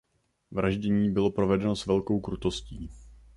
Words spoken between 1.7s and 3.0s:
s velkou krutostí.